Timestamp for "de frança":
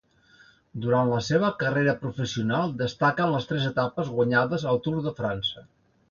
5.09-5.67